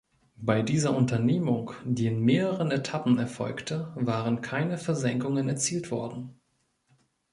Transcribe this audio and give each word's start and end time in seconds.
Bei 0.37 0.63
dieser 0.63 0.95
Unternehmung, 0.97 1.73
die 1.85 2.07
in 2.07 2.21
mehreren 2.23 2.71
Etappen 2.71 3.19
erfolgte, 3.19 3.91
waren 3.93 4.41
keine 4.41 4.79
Versenkungen 4.79 5.47
erzielt 5.47 5.91
worden. 5.91 6.39